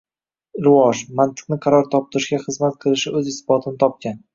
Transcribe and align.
rivoj, 0.67 1.03
mantiqni 1.21 1.59
qaror 1.67 1.87
toptirishga 1.95 2.43
xizmat 2.49 2.85
qilishi 2.87 3.19
o‘z 3.23 3.35
isbotini 3.39 3.85
topgan. 3.89 4.25